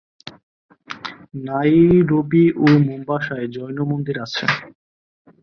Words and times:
Nairobi 1.45 2.45
ও 2.57 2.67
মোম্বাসায় 2.85 3.47
জৈন 3.55 3.77
মন্দির 3.91 4.15
আছে। 4.25 4.43